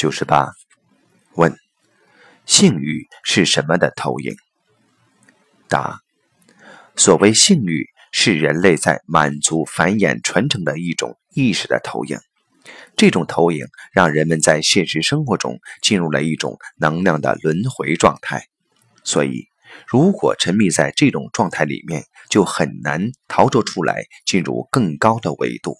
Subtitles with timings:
[0.00, 0.48] 九十八。
[1.34, 1.54] 问
[2.46, 4.34] 性欲是什么的投影？
[5.68, 6.00] 答
[6.96, 12.18] 所谓性欲是人类在满足繁衍传承的一种意识的投影。
[12.96, 18.46] 这种投影让人们在现实生活中进入了一种能量的轮回状态。
[19.04, 19.48] 所以
[19.86, 25.76] 如果沉迷在这种状态里面就很难逃脱出来进入更高的维度